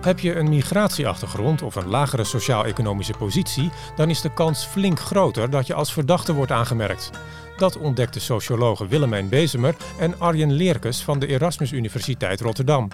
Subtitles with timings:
[0.00, 5.50] Heb je een migratieachtergrond of een lagere sociaal-economische positie, dan is de kans flink groter
[5.50, 7.10] dat je als verdachte wordt aangemerkt.
[7.56, 12.88] Dat ontdekten sociologen Willemijn Bezemer en Arjen Leerkes van de Erasmus Universiteit Rotterdam.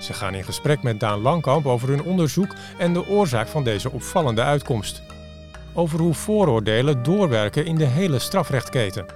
[0.00, 3.90] Ze gaan in gesprek met Daan Langkamp over hun onderzoek en de oorzaak van deze
[3.90, 5.02] opvallende uitkomst.
[5.74, 9.06] Over hoe vooroordelen doorwerken in de hele strafrechtketen.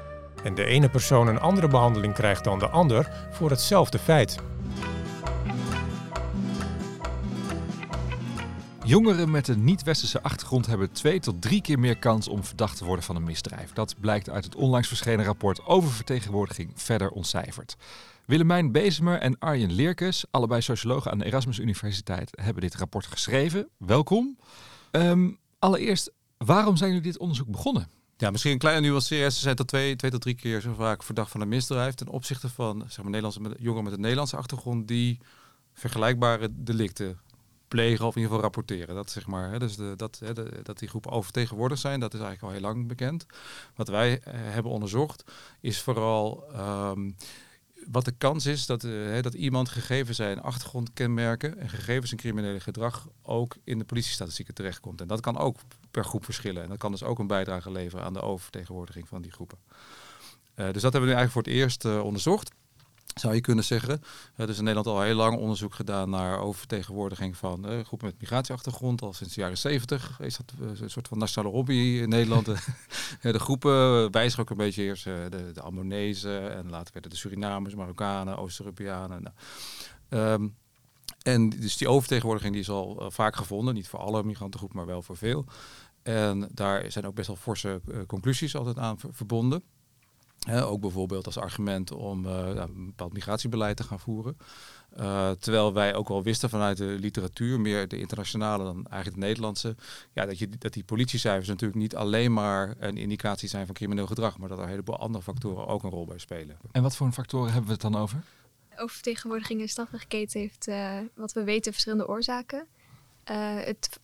[0.44, 4.51] En de ene persoon een andere behandeling krijgt dan de ander voor hetzelfde feit.
[8.92, 12.84] Jongeren met een niet-westerse achtergrond hebben twee tot drie keer meer kans om verdacht te
[12.84, 13.72] worden van een misdrijf.
[13.72, 17.76] Dat blijkt uit het onlangs verschenen rapport over vertegenwoordiging verder ontcijferd.
[18.26, 23.68] Willemijn Bezemer en Arjen Leerkes, allebei sociologen aan de Erasmus Universiteit, hebben dit rapport geschreven.
[23.76, 24.38] Welkom.
[24.90, 27.88] Ehm, allereerst, waarom zijn jullie dit onderzoek begonnen?
[28.16, 29.14] Ja, misschien een kleine nuance.
[29.14, 32.08] Ze zijn tot twee, twee tot drie keer zo vaak verdacht van een misdrijf ten
[32.08, 35.18] opzichte van zeg maar, Nederlandse jongeren met een Nederlandse achtergrond die
[35.72, 37.18] vergelijkbare delicten
[37.72, 38.94] plegen of in ieder geval rapporteren.
[38.94, 42.20] Dat, zeg maar, hè, dus de, dat, hè, dat die groepen oververtegenwoordigd zijn, dat is
[42.20, 43.26] eigenlijk al heel lang bekend.
[43.74, 45.24] Wat wij eh, hebben onderzocht
[45.60, 47.10] is vooral ehm,
[47.90, 52.60] wat de kans is dat, uh, dat iemand gegevens zijn achtergrondkenmerken en gegevens en criminele
[52.60, 55.00] gedrag ook in de politiestatistieken terechtkomt.
[55.00, 55.58] En dat kan ook
[55.90, 56.62] per groep verschillen.
[56.62, 59.58] En dat kan dus ook een bijdrage leveren aan de oververtegenwoordiging van die groepen.
[60.56, 62.50] Uh, dus dat hebben we nu eigenlijk voor het eerst onderzocht
[63.14, 64.02] zou je kunnen zeggen.
[64.36, 68.20] Er is in Nederland al heel lang onderzoek gedaan naar oververtegenwoordiging van uh, groepen met
[68.20, 69.02] migratieachtergrond.
[69.02, 72.46] Al sinds de jaren zeventig is dat uh, een soort van nationale hobby in Nederland.
[73.22, 78.38] de groepen wijzigen ook een beetje eerst de, de en later werden de Surinamers, Marokkanen,
[78.38, 79.32] Oost-Europeanen.
[80.08, 80.56] Nou, um,
[81.22, 83.74] en dus die oververtegenwoordiging die is al vaak gevonden.
[83.74, 85.44] Niet voor alle migrantengroepen, maar wel voor veel.
[86.02, 89.62] En daar zijn ook best wel forse conclusies altijd aan verbonden
[90.50, 94.36] ook bijvoorbeeld als argument om uh, een bepaald migratiebeleid te gaan voeren.
[94.98, 99.26] Uh, terwijl wij ook wel wisten vanuit de literatuur, meer de internationale dan eigenlijk de
[99.26, 99.76] Nederlandse,
[100.12, 104.06] ja, dat, je, dat die politiecijfers natuurlijk niet alleen maar een indicatie zijn van crimineel
[104.06, 106.56] gedrag, maar dat er een heleboel andere factoren ook een rol bij spelen.
[106.72, 108.22] En wat voor factoren hebben we het dan over?
[108.76, 112.66] Oververtegenwoordiging in strafrechtsketen heeft, uh, wat we weten, verschillende oorzaken.
[113.24, 114.00] het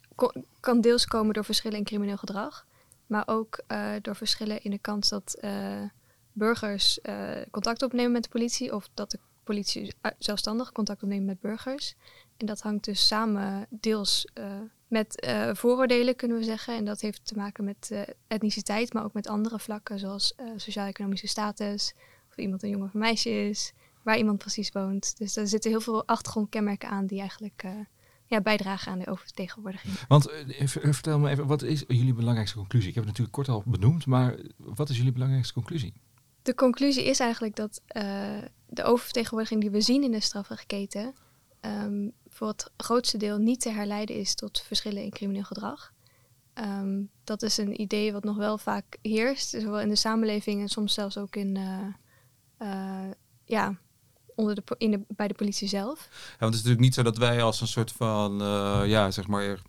[0.60, 2.66] kan deels komen door verschillen in crimineel gedrag,
[3.06, 3.60] maar ook
[4.02, 5.38] door verschillen in de kans dat
[6.38, 11.40] burgers uh, contact opnemen met de politie of dat de politie zelfstandig contact opneemt met
[11.40, 11.94] burgers.
[12.36, 14.44] En dat hangt dus samen deels uh,
[14.88, 16.76] met uh, vooroordelen, kunnen we zeggen.
[16.76, 21.94] En dat heeft te maken met etniciteit, maar ook met andere vlakken, zoals sociaal-economische status,
[22.30, 23.72] of iemand een jongen of een meisje is,
[24.02, 25.18] waar iemand precies woont.
[25.18, 27.64] Dus er zitten heel veel achtergrondkenmerken aan die eigenlijk
[28.26, 29.94] ja, bijdragen aan de oververtegenwoordiging.
[30.08, 30.30] Want
[30.64, 32.88] vertel me even, wat is jullie belangrijkste conclusie?
[32.88, 35.92] Ik heb het natuurlijk kort al benoemd, maar wat is jullie belangrijkste conclusie?
[36.48, 38.02] De conclusie is eigenlijk dat uh,
[38.66, 41.14] de oververtegenwoordiging die we zien in de strafrechtketen
[41.60, 45.92] um, voor het grootste deel niet te herleiden is tot verschillen in crimineel gedrag.
[46.54, 50.68] Um, dat is een idee wat nog wel vaak heerst, zowel in de samenleving en
[50.68, 51.86] soms zelfs ook in, uh,
[52.68, 53.10] uh,
[53.44, 53.78] ja,
[54.34, 56.08] onder de, in de, bij de politie zelf.
[56.10, 58.38] Ja, want het is natuurlijk niet zo dat wij als een soort van,
[58.86, 59.60] ja, zeg maar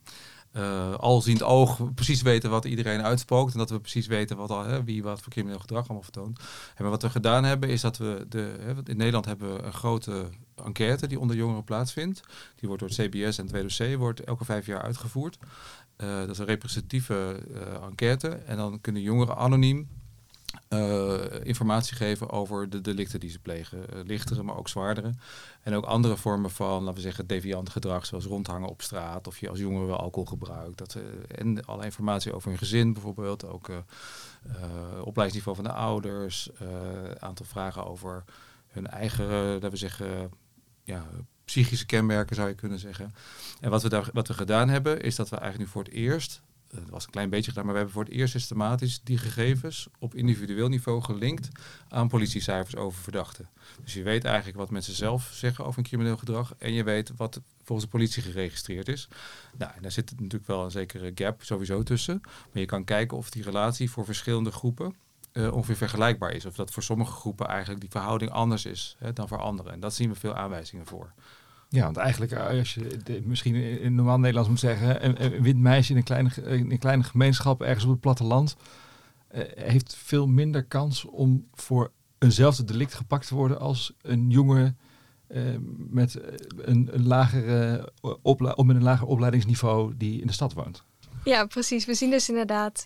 [0.53, 3.53] uh, alziend oog precies weten wat iedereen uitspookt.
[3.53, 6.39] En dat we precies weten wat al, hè, wie wat voor crimineel gedrag allemaal vertoont.
[6.75, 9.73] En wat we gedaan hebben is dat we, de, hè, in Nederland hebben we een
[9.73, 10.29] grote
[10.65, 12.21] enquête die onder jongeren plaatsvindt.
[12.55, 15.37] Die wordt door het CBS en het 2 wordt elke vijf jaar uitgevoerd.
[15.97, 18.29] Uh, dat is een representatieve uh, enquête.
[18.29, 19.87] En dan kunnen jongeren anoniem
[20.69, 23.79] uh, informatie geven over de delicten die ze plegen.
[23.79, 25.13] Uh, lichtere, maar ook zwaardere.
[25.61, 29.39] En ook andere vormen van, laten we zeggen, deviant gedrag, zoals rondhangen op straat of
[29.39, 30.77] je als jongere wel alcohol gebruikt.
[30.77, 31.03] Dat, uh,
[31.35, 33.69] en alle informatie over hun gezin bijvoorbeeld, ook
[35.03, 36.49] opleidingsniveau van de ouders,
[37.19, 38.23] aantal vragen over
[38.67, 40.31] hun eigen, laten we zeggen,
[40.83, 41.05] ja,
[41.45, 43.13] psychische kenmerken zou je kunnen zeggen.
[43.59, 45.93] En wat we, daar, wat we gedaan hebben, is dat we eigenlijk nu voor het
[45.93, 46.41] eerst
[46.75, 49.87] het was een klein beetje gedaan, maar we hebben voor het eerst systematisch die gegevens
[49.99, 51.49] op individueel niveau gelinkt
[51.89, 53.49] aan politiecijfers over verdachten.
[53.83, 57.11] Dus je weet eigenlijk wat mensen zelf zeggen over een crimineel gedrag en je weet
[57.15, 59.07] wat volgens de politie geregistreerd is.
[59.57, 63.17] Nou, en daar zit natuurlijk wel een zekere gap sowieso tussen, maar je kan kijken
[63.17, 64.95] of die relatie voor verschillende groepen
[65.33, 66.45] uh, ongeveer vergelijkbaar is.
[66.45, 69.73] Of dat voor sommige groepen eigenlijk die verhouding anders is hè, dan voor anderen.
[69.73, 71.13] En dat zien we veel aanwijzingen voor.
[71.71, 75.91] Ja, want eigenlijk eh, als je misschien in normaal Nederlands moet zeggen, een, wit meisje
[75.91, 78.55] in een kleine, in een kleine gemeenschap ergens op het platteland
[79.35, 84.77] uh, heeft veel minder kans om voor eenzelfde delict gepakt te worden als een jongen
[85.27, 85.43] uh,
[85.77, 86.19] met
[86.57, 87.91] een, een lagere
[88.21, 90.83] opla een lager opleidingsniveau die in de stad woont.
[91.23, 91.85] Ja, precies.
[91.85, 92.85] We zien dus inderdaad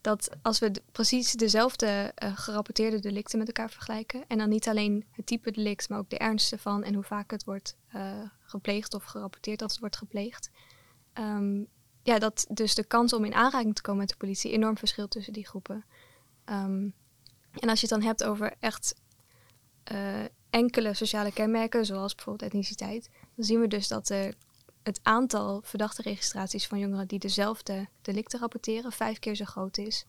[0.00, 5.04] dat als we precies dezelfde eh, gerapporteerde delicten met elkaar vergelijken, en dan niet alleen
[5.10, 8.94] het type delict, maar ook de ernst ervan en hoe vaak het wordt eh, gepleegd
[8.94, 10.50] of gerapporteerd dat het wordt gepleegd,
[11.12, 11.62] ehm,
[12.02, 15.10] ja, dat dus de kans om in aanraking te komen met de politie enorm verschilt
[15.10, 15.84] tussen die groepen.
[16.44, 16.88] Ehm,
[17.52, 18.94] en als je het dan hebt over echt
[19.84, 24.34] eh, enkele sociale kenmerken, zoals bijvoorbeeld etniciteit, dan zien we dus dat de,
[24.82, 30.06] het aantal verdachte registraties van jongeren die dezelfde delicten rapporteren vijf keer zo groot is.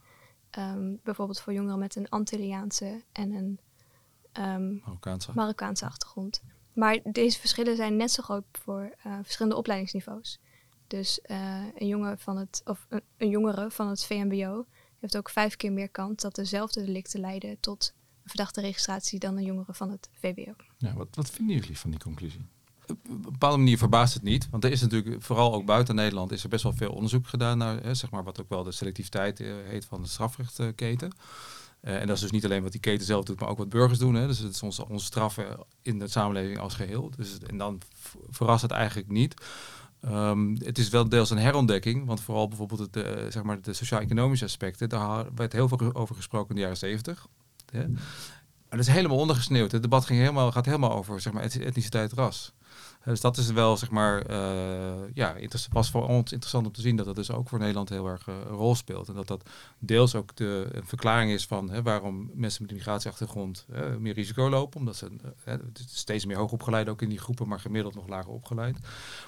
[0.50, 3.60] Ehm, bijvoorbeeld voor jongeren met een Antilliaanse en een
[4.32, 5.32] ehm, Marokkaanse.
[5.36, 6.42] Marokkaanse achtergrond.
[6.74, 10.40] Maar deze verschillen zijn net zo groot voor eh, verschillende opleidingsniveaus.
[10.88, 14.66] Dus eh, een, jongen van het, of een, een jongere van het VMBO
[15.00, 17.94] heeft ook vijf keer meer kans dat dezelfde delicten leiden tot
[18.24, 20.54] een verdachte registratie dan een jongere van het VWO.
[20.78, 22.46] Ja, wat, wat vinden jullie van die conclusie?
[22.92, 24.48] Op een bepaalde manier verbaast het niet.
[24.50, 27.58] Want er is natuurlijk, vooral ook buiten Nederland, is er best wel veel onderzoek gedaan
[27.58, 31.12] naar, hè, zeg maar, wat ook wel de selectiviteit eh, heet van de strafrechtketen.
[31.82, 33.70] Eh, en dat is dus niet alleen wat die keten zelf doet, maar ook wat
[33.70, 34.16] burgers doen.
[34.16, 34.28] Hè.
[34.28, 37.12] Dus het is onze, onze straffen in de samenleving als geheel.
[37.16, 37.82] Dus, en dan
[38.30, 39.34] verrast het eigenlijk niet.
[40.02, 43.74] Ehm, het is wel deels een herontdekking, want vooral bijvoorbeeld het, eh, zeg maar de
[43.74, 47.28] sociaal-economische aspecten, daar werd heel veel over gesproken in de jaren zeventig.
[48.72, 49.72] Maar dat is helemaal ondergesneeuwd.
[49.72, 52.54] Het debat ging helemaal, gaat helemaal over zeg maar, etniciteit, ras.
[53.06, 55.36] Dus dat is wel, zeg maar, eh, ja,
[55.72, 58.28] was voor ons interessant om te zien dat dat dus ook voor Nederland heel erg
[58.28, 59.08] eh, een rol speelt.
[59.08, 62.78] En dat dat deels ook de een verklaring is van hè, waarom mensen met een
[62.78, 63.66] migratieachtergrond
[64.00, 64.80] meer risico lopen.
[64.80, 65.12] Omdat ze
[65.76, 68.78] steeds meer hoogopgeleid ook in die groepen, maar gemiddeld nog lager opgeleid.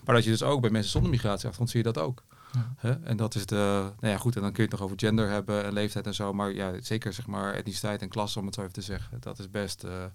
[0.05, 2.23] Maar dat je dus ook bij mensen zonder migratieachtergrond zie je dat ook.
[2.53, 2.73] Ja.
[2.77, 2.91] Hè?
[2.91, 5.29] En dat is de, nou ja goed, en dan kun je het nog over gender
[5.29, 6.33] hebben en leeftijd en zo.
[6.33, 9.19] Maar ja, zeker zeg maar etniciteit en klasse, om het zo even te zeggen.
[9.19, 10.05] Dat is best, eh,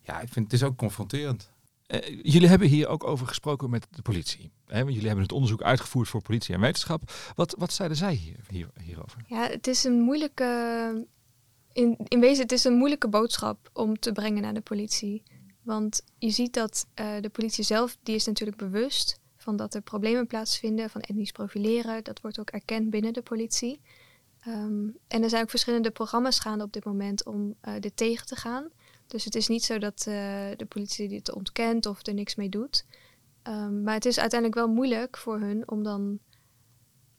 [0.00, 1.50] ja, ik vind het is ook confronterend.
[1.90, 4.50] Eh, jullie hebben hier ook over gesproken met de politie.
[4.66, 4.78] Hè?
[4.78, 7.12] Want jullie hebben het onderzoek uitgevoerd voor politie en wetenschap.
[7.34, 9.24] Wat, wat zeiden zij hier, hier, hierover?
[9.26, 11.06] Ja, het is een moeilijke.
[11.72, 15.22] In, in wezen, het is een moeilijke boodschap om te brengen naar de politie.
[15.62, 19.80] Want je ziet dat eh, de politie zelf, die is natuurlijk bewust van dat er
[19.80, 22.04] problemen plaatsvinden van etnisch profileren.
[22.04, 23.80] Dat wordt ook erkend binnen de politie.
[24.40, 28.26] Ehm, en er zijn ook verschillende programma's gaande op dit moment om eh, dit tegen
[28.26, 28.68] te gaan.
[29.10, 32.48] Dus het is niet zo dat eh, de politie dit ontkent of er niks mee
[32.48, 32.86] doet.
[33.42, 36.18] Ehm, maar het is uiteindelijk wel moeilijk voor hun om dan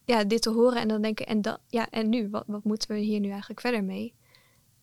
[0.06, 2.30] ja, dit te horen en dan denken, en, dan, ja, en nu?
[2.30, 4.14] Wat, wat moeten we hier nu eigenlijk verder mee?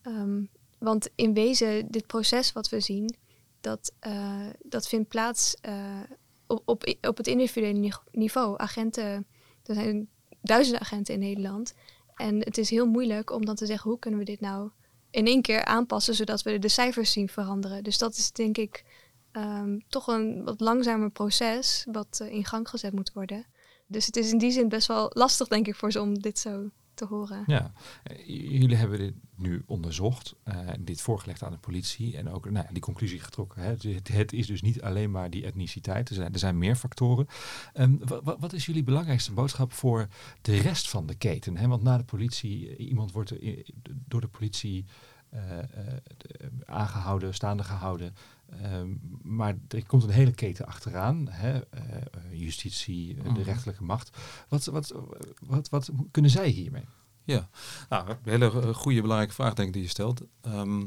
[0.02, 0.44] Ehm,
[0.78, 3.16] want in wezen, dit proces wat we zien,
[3.60, 6.00] dat, eh, dat vindt plaats eh,
[6.46, 8.58] op, op, op het individuele ni- niveau.
[8.58, 9.26] Agenten,
[9.64, 10.08] er zijn
[10.40, 11.74] duizenden agenten in Nederland.
[12.14, 14.70] En het is heel moeilijk om dan te zeggen, hoe kunnen we dit nou
[15.10, 17.84] in één keer aanpassen, zodat we de cijfers zien veranderen.
[17.84, 18.84] Dus dat is denk ik
[19.32, 23.46] ehm, toch een wat langzamer proces, wat eh, in gang gezet moet worden.
[23.86, 26.38] Dus het is in die zin best wel lastig, denk ik, voor ze om dit
[26.38, 27.44] zo te horen.
[27.46, 27.72] Ja,
[28.26, 32.82] jullie hebben dit nu onderzocht, eh, dit voorgelegd aan de politie en ook nou, die
[32.82, 33.62] conclusie getrokken.
[33.62, 33.74] Hè.
[34.12, 37.26] Het, is dus niet alleen maar die etniciteit, er zijn, er zijn meer factoren.
[37.72, 40.08] Ehm, wa- wa- wat is jullie belangrijkste boodschap voor
[40.40, 41.56] de rest van de keten?
[41.56, 41.68] Hè?
[41.68, 43.32] Want na de politie, iemand wordt
[44.06, 44.84] door de politie
[46.64, 48.14] aangehouden, staande gehouden.
[48.62, 48.88] Ehm,
[49.22, 51.28] maar er komt een hele keten achteraan.
[51.28, 51.50] Hè?
[51.60, 52.00] eh, eh,
[52.32, 53.40] justitie, eh, de Mhm.
[53.42, 54.16] rechterlijke macht.
[54.48, 54.92] Wat, wat,
[55.46, 56.84] wat, wat kunnen zij hiermee?
[57.24, 57.48] Ja,
[57.88, 60.22] nou, een hele eh, goede, belangrijke vraag denk ik die je stelt.
[60.40, 60.80] Ehm,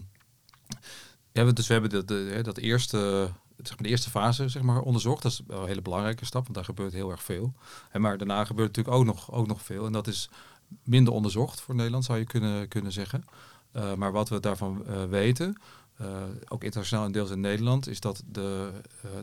[1.31, 4.61] ja, we- dus we hebben dat, de, dat eerste, zeg maar de eerste fase zeg
[4.61, 5.21] maar, onderzocht.
[5.23, 7.53] Dat is wel een hele belangrijke stap, want daar gebeurt heel erg veel.
[7.91, 9.85] En maar daarna gebeurt natuurlijk ook nog, ook nog veel.
[9.85, 10.29] En dat is
[10.83, 13.23] minder onderzocht voor Nederland, zou je kunnen, kunnen zeggen.
[13.71, 15.61] Eh, maar wat we daarvan eh, weten,
[15.97, 18.71] eh, ook internationaal en deels in Nederland, is dat, de,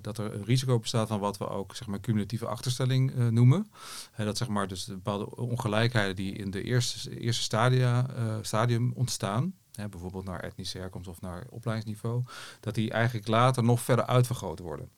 [0.00, 3.70] dat er een risico bestaat van wat we ook zeg maar, cumulatieve achterstelling noemen.
[4.12, 8.06] En dat zeg maar dus de bepaalde ongelijkheden die in de eerste, eerste stadia,
[8.42, 12.22] stadium ontstaan, hè, bijvoorbeeld naar etnische herkomst of naar opleidingsniveau,
[12.60, 14.88] dat die eigenlijk later nog verder uitvergroot worden.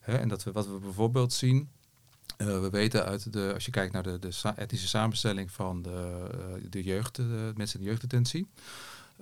[0.00, 1.70] Hè, en dat we wat we bijvoorbeeld zien,
[2.36, 6.28] we weten uit de, als je kijkt naar de, de etnische samenstelling van de,
[6.70, 7.18] de jeugd,
[7.56, 8.46] mensen in de jeugddetentie.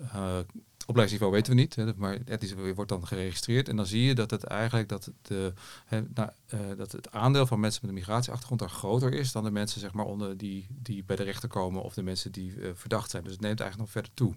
[0.01, 0.39] Eh,
[0.87, 3.69] opleidingsniveau weten we niet, hè, maar etnisch wordt dan geregistreerd.
[3.69, 5.53] En dan zie je dat het eigenlijk dat, de,
[5.85, 9.45] hè, nou, eh, dat het aandeel van mensen met een migratieachtergrond daar groter is dan
[9.45, 12.61] de mensen zeg maar, onder die, die bij de rechter komen of de mensen die
[12.61, 13.23] eh, verdacht zijn.
[13.23, 14.35] Dus het neemt eigenlijk nog verder toe.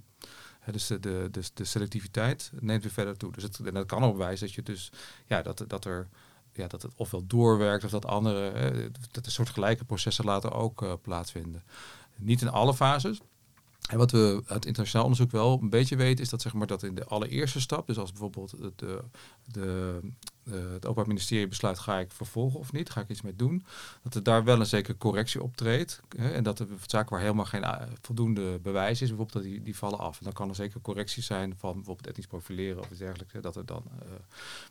[0.71, 3.31] Dus de, de, dus de selectiviteit neemt weer verder toe.
[3.31, 4.91] Dus het, en dat kan ook bewijzen dat je dus
[5.25, 6.07] ja, dat, dat er
[6.53, 11.01] ja, dat het ofwel doorwerkt of dat andere, dat een soort gelijke processen later ook
[11.01, 11.63] plaatsvinden.
[12.15, 13.21] Niet in alle fases.
[13.89, 16.83] En wat we uit internationaal onderzoek wel een beetje weten, is dat zeg maar dat
[16.83, 19.03] in de allereerste stap, dus als bijvoorbeeld de,
[19.45, 19.99] de,
[20.49, 22.89] het Openbaar Ministerie besluit, ga ik vervolgen of niet?
[22.89, 23.65] Ga ik iets mee doen?
[24.03, 26.01] Dat er daar wel een zekere correctie optreedt.
[26.17, 27.65] En dat er zaken waar helemaal geen
[28.01, 30.17] voldoende bewijs is, bijvoorbeeld, dat die, die vallen af.
[30.17, 33.33] En dan kan er zeker correctie zijn van bijvoorbeeld etnisch profileren of iets dergelijks.
[33.33, 33.83] Hè, dat er dan,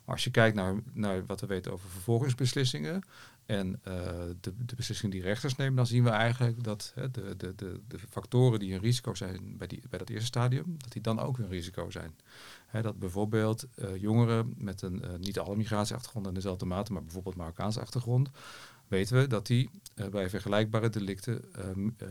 [0.05, 3.03] maar als je kijkt naar, naar wat we weten over vervolgingsbeslissingen,
[3.45, 3.93] en uh,
[4.41, 7.79] de, de beslissingen die rechters nemen, dan zien we eigenlijk dat hè, de, de, de,
[7.87, 11.37] de factoren die een risico zijn bij, bij dat eerste stadium, dat die dan ook
[11.37, 12.15] een risico zijn.
[12.67, 17.03] Hè, dat bijvoorbeeld uh, jongeren met een, uh, niet alle migratieachtergrond in dezelfde mate, maar
[17.03, 18.29] bijvoorbeeld Marokkaanse achtergrond,
[18.87, 19.69] weten we dat die
[20.11, 21.41] bij vergelijkbare delicten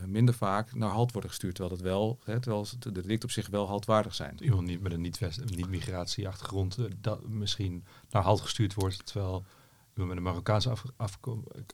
[0.05, 1.55] minder vaak naar halt worden gestuurd.
[1.55, 4.43] Terwijl, het wel, hè, terwijl de delicten op zich wel haltwaardig zijn.
[4.43, 5.01] Iemand niet met een
[5.45, 9.45] niet-migratieachtergrond niet dat misschien naar halt gestuurd wordt, terwijl
[9.93, 11.17] met een Marokkaanse af,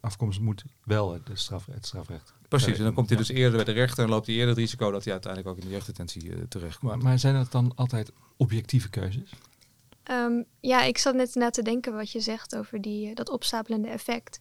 [0.01, 2.33] afkomst moet wel het, straf, het strafrecht.
[2.47, 4.57] Precies, en dan komt hij dus eerder bij de rechter en loopt hij eerder het
[4.57, 6.91] risico dat hij uiteindelijk ook in de jeugddetentie uh, terecht komt.
[6.91, 9.33] Maar, maar, zijn dat dan altijd objectieve keuzes?
[10.11, 13.29] Um, ja, ik zat net na te denken wat je zegt over die, uh, dat
[13.29, 14.39] opstapelende effect.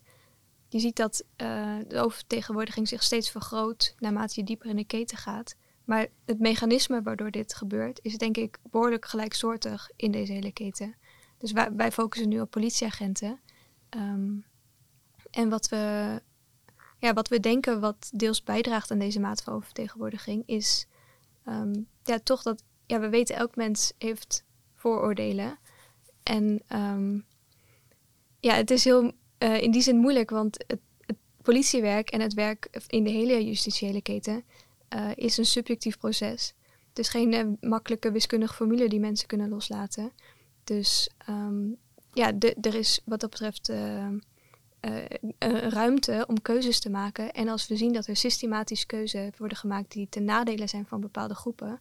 [0.68, 5.18] Je ziet dat uh, de oververtegenwoordiging zich steeds vergroot naarmate je dieper in de keten
[5.18, 5.56] gaat.
[5.84, 10.94] Maar het mechanisme waardoor dit gebeurt is denk ik behoorlijk gelijksoortig in deze hele keten.
[11.38, 13.40] Dus wij, wij focussen nu op politieagenten.
[13.96, 14.44] Um,
[15.30, 16.22] en wat we,
[16.98, 20.86] ja, wat we denken wat deels bijdraagt aan deze mate van oververtegenwoordiging is
[21.46, 25.58] um, ja, toch dat ja, we weten elk mens heeft vooroordelen.
[26.22, 27.26] En um,
[28.40, 32.34] ja, het is heel uh, in die zin moeilijk, want het, het, politiewerk en het
[32.34, 34.44] werk in de hele justitiële keten
[34.94, 36.54] uh, is een subjectief proces.
[36.88, 40.12] Het is geen uh, makkelijke wiskundige formule die mensen kunnen loslaten.
[40.64, 41.78] Dus um,
[42.18, 44.08] ja, er is wat dat betreft uh,
[44.80, 45.06] uh,
[45.68, 47.32] ruimte om keuzes te maken.
[47.32, 51.00] En als we zien dat er systematisch keuzes worden gemaakt die ten nadele zijn van
[51.00, 51.80] bepaalde groepen,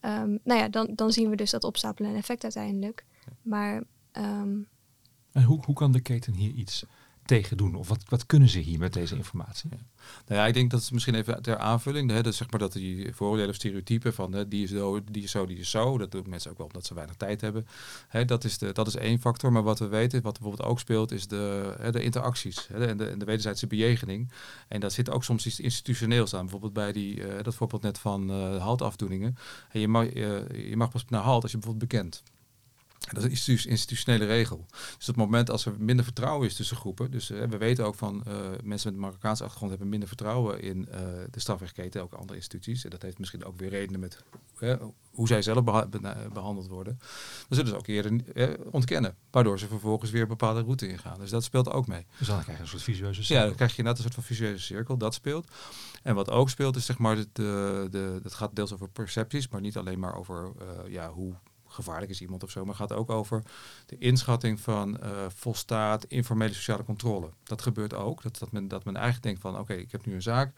[0.00, 3.04] um, nou ja, dan, dan zien we dus dat opstapelen effect uiteindelijk.
[3.42, 3.82] Maar.
[4.12, 4.68] Um,
[5.32, 6.84] en hoe, hoe kan de keten hier iets
[7.26, 7.74] tegen doen?
[7.74, 9.70] Of wat, wat kunnen ze hier met deze informatie?
[9.72, 9.76] Ja.
[10.26, 12.72] Nou ja, ik denk dat het misschien even ter aanvulling, hè, dus zeg maar dat
[12.72, 15.98] die vooroordelen of stereotypen van hè, die is zo, die is zo, die is zo,
[15.98, 17.66] dat doen mensen ook wel omdat ze weinig tijd hebben.
[18.08, 20.80] Hè, dat, is de, dat is één factor, maar wat we weten, wat bijvoorbeeld ook
[20.80, 24.30] speelt, is de, hè, de interacties hè, en, de, en de wederzijdse bejegening.
[24.68, 26.40] En dat zit ook soms iets institutioneels aan.
[26.40, 28.80] Bijvoorbeeld bij die, uh, dat voorbeeld net van uh,
[29.72, 32.22] je, mag, uh, je mag pas naar halt als je bijvoorbeeld bekend.
[33.12, 34.66] Dat is een institutionele regel.
[34.70, 37.84] Dus op het moment als er minder vertrouwen is tussen groepen, dus uh, we weten
[37.84, 40.98] ook van uh, mensen met een Marokkaanse achtergrond hebben minder vertrouwen in uh,
[41.30, 42.84] de strafrechtketen, ook andere instituties.
[42.84, 44.22] En dat heeft misschien ook weer redenen met
[45.10, 45.88] hoe zij zelf beha
[46.32, 46.98] behandeld worden.
[47.48, 48.20] Dan zullen ze ook eerder
[48.70, 51.18] ontkennen, waardoor ze vervolgens weer een bepaalde route ingaan.
[51.18, 52.06] Dus dat speelt ook mee.
[52.18, 53.42] Dus dan krijg je een soort visueuze cirkel.
[53.42, 55.50] Ja, dan krijg je net een soort van visueuze cirkel, dat speelt.
[56.02, 59.48] En wat ook speelt is zeg maar, de, de, de, het gaat deels over percepties,
[59.48, 60.52] maar niet alleen maar over
[60.88, 61.34] ja, hoe
[61.76, 63.42] gevaarlijk is iemand of zo, maar gaat ook over
[63.86, 67.30] de inschatting van uh, volstaat informele sociale controle.
[67.42, 68.22] Dat gebeurt ook.
[68.22, 70.52] Dat, dat, men, dat men eigenlijk denkt van oké, ik heb nu een zaak.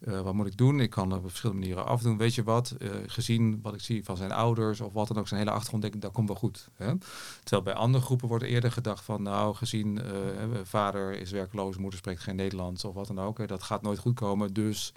[0.00, 0.80] Uh, wat moet ik doen?
[0.80, 2.16] Ik kan op verschillende manieren afdoen.
[2.16, 2.74] Weet je wat?
[2.78, 5.82] Uh, gezien wat ik zie van zijn ouders of wat dan ook, zijn hele achtergrond,
[5.82, 6.68] denk ik, dat komt wel goed.
[6.74, 6.94] Hè?
[7.42, 11.98] Terwijl bij andere groepen wordt eerder gedacht van, nou, gezien uh, vader is werkloos, moeder
[11.98, 14.52] spreekt geen Nederlands of wat dan ook, dat gaat nooit goed komen.
[14.52, 14.92] Dus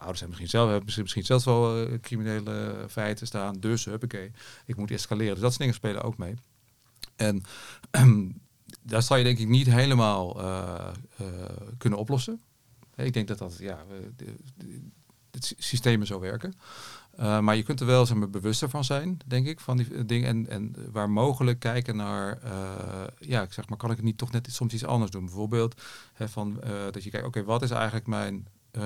[0.00, 3.60] ouders hebben misschien zelf, hebben misschien, misschien wel uh, criminele feiten staan.
[3.60, 4.32] Dus, huppakee,
[4.66, 5.32] ik moet escaleren.
[5.32, 6.34] Dus dat soort dingen spelen ook mee.
[7.16, 7.42] En
[8.82, 10.88] daar zal je denk ik niet helemaal uh,
[11.78, 12.40] kunnen oplossen.
[12.96, 13.84] Ik denk dat dat, ja,
[14.16, 14.34] de
[15.58, 16.54] systemen zo werken.
[17.16, 20.28] Maar je kunt er wel zeg maar, bewuster van zijn, denk ik, van die dingen.
[20.28, 22.38] En, en waar mogelijk kijken naar,
[23.18, 25.24] ja, ik zeg maar, kan ik het niet toch net soms iets anders doen?
[25.24, 25.80] Bijvoorbeeld
[26.12, 28.82] hè, van, dat je kijkt, oké, wat is eigenlijk mijn uh,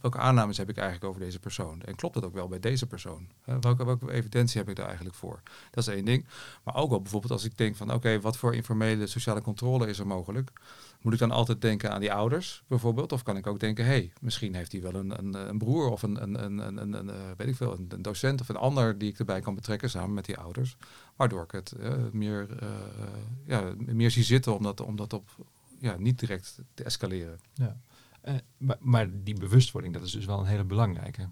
[0.00, 1.82] welke aannames heb ik eigenlijk over deze persoon?
[1.82, 3.28] En klopt dat ook wel bij deze persoon?
[3.44, 5.40] Welke, welke evidentie heb ik daar eigenlijk voor?
[5.70, 6.26] Dat is één ding.
[6.64, 9.98] Maar ook wel bijvoorbeeld als ik denk van oké, wat voor informele sociale controle is
[9.98, 10.52] er mogelijk?
[11.00, 13.12] Moet ik dan altijd denken aan die ouders bijvoorbeeld?
[13.12, 15.90] Of kan ik ook denken, hé, hey, misschien heeft hij wel een, een, een broer
[15.90, 19.40] of een, een, uh, weet ik veel, een, docent of een ander die ik erbij
[19.40, 20.76] kan betrekken samen met die ouders.
[21.16, 21.74] Waardoor ik het
[22.12, 22.48] meer,
[23.46, 25.30] ja, meer zie zitten om dat, om dat op
[25.78, 27.40] ja, niet direct te escaleren.
[27.54, 27.76] Ja.
[28.24, 31.28] Uh, maar, maar, die bewustwording, dat is dus wel een hele belangrijke.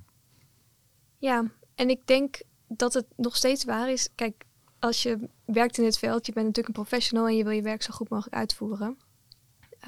[1.19, 4.09] Ja, en ik denk dat het nog steeds waar is.
[4.15, 4.45] Kijk,
[4.79, 7.63] als je werkt in dit veld, je bent natuurlijk een professional en je wil je
[7.63, 8.99] werk zo goed mogelijk uitvoeren.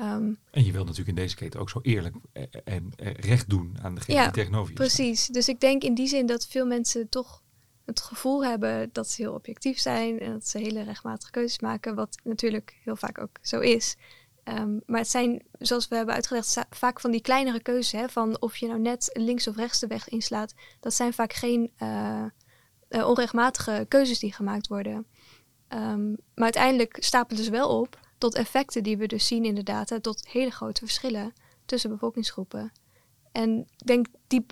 [0.00, 2.16] Um, en je wilt natuurlijk in deze keten ook zo eerlijk
[2.64, 5.26] en, recht doen aan degene ja, die tegenover je precies.
[5.26, 7.42] Dus ik denk in die zin dat veel mensen toch
[7.84, 11.94] het gevoel hebben dat ze heel objectief zijn en dat ze hele rechtmatige keuzes maken,
[11.94, 13.96] wat natuurlijk heel vaak ook zo is.
[14.44, 18.12] Um, maar het zijn, zoals we hebben uitgelegd, vaak van die kleinere keuzes.
[18.12, 20.54] Van of je nou net links of rechts de weg inslaat.
[20.80, 22.26] Dat zijn vaak geen uh,
[22.88, 25.06] onrechtmatige keuzes die gemaakt worden.
[25.68, 29.62] Ehm, maar uiteindelijk stapelen ze wel op tot effecten die we dus zien in de
[29.62, 31.32] data, tot hele grote verschillen
[31.64, 32.72] tussen bevolkingsgroepen.
[33.32, 34.46] En ik denk die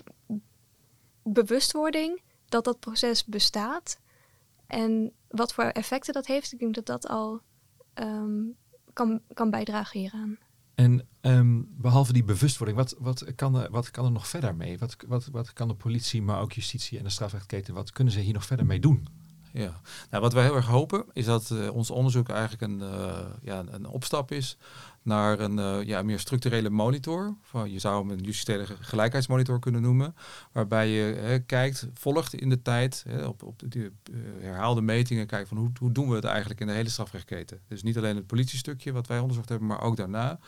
[1.23, 3.99] bewustwording dat dat proces bestaat
[4.67, 7.41] en wat voor effecten dat heeft, ik denk dat dat al
[7.93, 8.41] ehm,
[8.93, 10.37] kan, kan bijdragen hieraan.
[10.75, 14.77] En ehm, behalve die bewustwording, wat, wat, kan er, wat kan er nog verder mee?
[14.79, 18.19] Wat, wat, wat kan de politie, maar ook justitie en de strafrechtketen, wat kunnen ze
[18.19, 19.07] hier nog verder mee doen?
[19.53, 23.19] Ja, nou, wat wij heel erg hopen is dat uh, ons onderzoek eigenlijk een, uh,
[23.41, 24.57] ja, een opstap is
[25.03, 27.35] naar een uh, ja, meer structurele monitor.
[27.41, 30.15] Van, je zou hem een justitiële gelijkheidsmonitor kunnen noemen.
[30.51, 35.27] Waarbij je hè, kijkt, volgt in de tijd, hè, op, op de uh, herhaalde metingen,
[35.27, 37.59] kijkt van hoe, hoe doen we het eigenlijk in de hele strafrechtketen.
[37.67, 40.39] Dus niet alleen het politiestukje wat wij onderzocht hebben, maar ook daarna.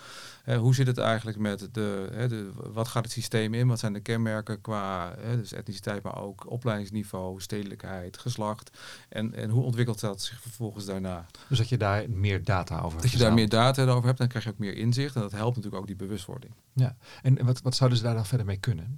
[0.44, 3.68] Hè, hoe zit het eigenlijk met de, hè, de, wat gaat het systeem in?
[3.68, 8.78] Wat zijn de kenmerken qua dus etniciteit, maar ook opleidingsniveau, stedelijkheid, geslacht.
[9.10, 11.26] En, en hoe ontwikkelt dat zich vervolgens daarna?
[11.48, 13.02] Dus dat je daar meer data over hebt.
[13.02, 15.16] Dat je daar meer data over hebt, dan krijg je ook meer inzicht.
[15.16, 16.54] En dat helpt natuurlijk ook die bewustwording.
[16.74, 18.96] Ja, en wat, wat zouden ze daar dan verder mee kunnen?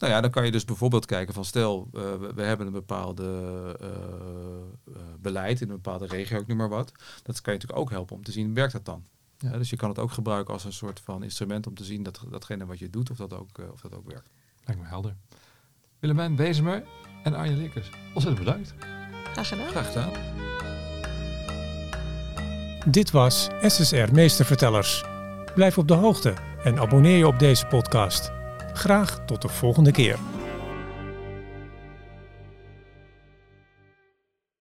[0.00, 2.02] Nou ja, dan kan je dus bijvoorbeeld kijken van stel, uh,
[2.34, 3.24] we hebben een bepaalde
[3.80, 3.88] uh,
[4.88, 6.92] uh, beleid in een bepaalde regio, ik noem maar wat.
[7.22, 9.04] Dat kan je natuurlijk ook helpen om te zien, werkt dat dan?
[9.38, 9.58] Ja.
[9.58, 12.24] dus je kan het ook gebruiken als een soort van instrument om te zien dat
[12.30, 14.30] datgene wat je doet, of dat ook, of dat ook werkt.
[14.64, 15.16] Lijkt me helder.
[15.98, 16.84] Willemijn Bezemer
[17.22, 18.74] en Arjen Likkers, ontzettend bedankt.
[19.32, 19.68] Graag gedaan.
[19.68, 20.69] Graag gedaan.
[22.86, 25.04] Dit was SSR Meestervertellers.
[25.54, 26.34] Blijf op de hoogte
[26.64, 28.32] en abonneer je op deze podcast.
[28.72, 30.18] Graag tot de volgende keer.